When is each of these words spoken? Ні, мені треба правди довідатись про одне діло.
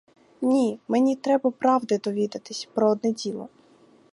Ні, 0.41 0.79
мені 0.87 1.15
треба 1.15 1.51
правди 1.51 1.97
довідатись 1.99 2.67
про 2.73 2.89
одне 2.91 3.11
діло. 3.11 3.49